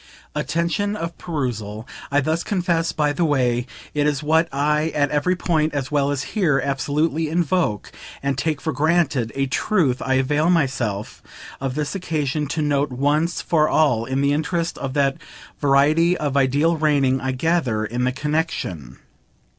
[0.33, 5.75] (Attention of perusal, I thus confess by the way, is what I at every point,
[5.75, 7.91] as well as here, absolutely invoke
[8.23, 11.21] and take for granted; a truth I avail myself
[11.59, 15.17] of this occasion to note once for all in the interest of that
[15.59, 18.97] variety of ideal reigning, I gather, in the connexion.